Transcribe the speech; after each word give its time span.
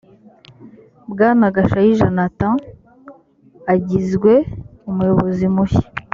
bwana 1.11 1.45
gashayija 1.55 2.07
nathan 2.17 2.55
agizwe 3.73 4.31
umuyobozi 4.89 5.45
mushya 5.55 5.87